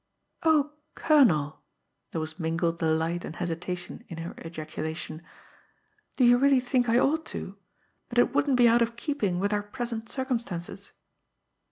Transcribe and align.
"Oh, 0.41 0.73
colonel!" 0.95 1.61
There 2.11 2.19
was 2.19 2.39
mingled 2.39 2.79
delight 2.79 3.23
and 3.23 3.35
hesitation 3.35 4.03
in 4.07 4.17
her 4.17 4.33
ejaculation. 4.43 5.21
"Do 6.17 6.25
you 6.25 6.39
really 6.39 6.59
think 6.59 6.89
I 6.89 6.97
ought 6.97 7.23
to 7.27 7.55
that 8.09 8.17
it 8.17 8.33
wouldn't 8.33 8.57
be 8.57 8.67
out 8.67 8.81
of 8.81 8.95
keeping 8.95 9.39
with 9.39 9.53
our 9.53 9.61
present 9.61 10.09
circumstances?" 10.09 10.91